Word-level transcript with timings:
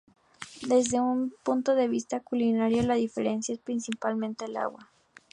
Desde 0.63 0.99
un 0.99 1.31
punto 1.43 1.75
de 1.75 1.87
vista 1.87 2.21
culinario, 2.21 2.81
la 2.81 2.95
diferencia 2.95 3.53
es 3.53 3.59
principalmente 3.61 4.45
el 4.45 4.57
agua. 4.57 4.89